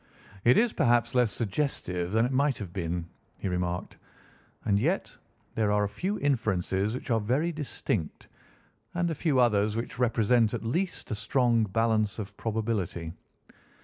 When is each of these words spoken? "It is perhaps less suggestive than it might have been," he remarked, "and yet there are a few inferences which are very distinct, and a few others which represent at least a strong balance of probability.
"It 0.43 0.57
is 0.57 0.73
perhaps 0.73 1.13
less 1.13 1.31
suggestive 1.31 2.11
than 2.11 2.25
it 2.25 2.31
might 2.31 2.57
have 2.57 2.73
been," 2.73 3.05
he 3.37 3.47
remarked, 3.47 3.97
"and 4.65 4.79
yet 4.79 5.15
there 5.53 5.71
are 5.71 5.83
a 5.83 5.87
few 5.87 6.17
inferences 6.19 6.95
which 6.95 7.11
are 7.11 7.19
very 7.19 7.51
distinct, 7.51 8.27
and 8.95 9.11
a 9.11 9.13
few 9.13 9.39
others 9.39 9.75
which 9.75 9.99
represent 9.99 10.55
at 10.55 10.63
least 10.63 11.11
a 11.11 11.13
strong 11.13 11.65
balance 11.65 12.17
of 12.17 12.35
probability. 12.35 13.13